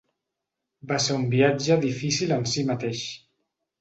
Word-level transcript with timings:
Va 0.91 0.97
ser 1.03 1.17
un 1.17 1.27
viatge 1.33 1.77
difícil 1.85 2.33
en 2.39 2.49
si 2.55 2.65
mateix. 2.71 3.05